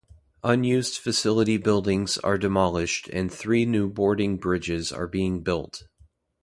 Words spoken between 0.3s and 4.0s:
Unused facility buildings are demolished and three new